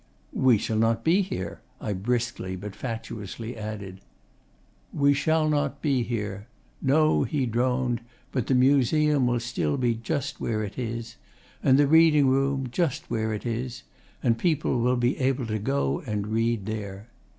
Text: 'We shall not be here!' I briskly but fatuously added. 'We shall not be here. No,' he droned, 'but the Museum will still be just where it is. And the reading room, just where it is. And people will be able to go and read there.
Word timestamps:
'We 0.33 0.57
shall 0.57 0.77
not 0.79 1.03
be 1.03 1.21
here!' 1.21 1.61
I 1.79 1.93
briskly 1.93 2.55
but 2.55 2.75
fatuously 2.75 3.55
added. 3.55 4.01
'We 4.93 5.13
shall 5.13 5.47
not 5.47 5.79
be 5.79 6.01
here. 6.01 6.47
No,' 6.81 7.21
he 7.21 7.45
droned, 7.45 8.01
'but 8.31 8.47
the 8.47 8.55
Museum 8.55 9.27
will 9.27 9.39
still 9.39 9.77
be 9.77 9.93
just 9.93 10.41
where 10.41 10.63
it 10.63 10.79
is. 10.79 11.17
And 11.61 11.77
the 11.77 11.85
reading 11.85 12.25
room, 12.29 12.67
just 12.71 13.11
where 13.11 13.31
it 13.31 13.45
is. 13.45 13.83
And 14.23 14.39
people 14.39 14.79
will 14.79 14.97
be 14.97 15.19
able 15.19 15.45
to 15.45 15.59
go 15.59 15.99
and 16.07 16.25
read 16.29 16.65
there. 16.65 17.09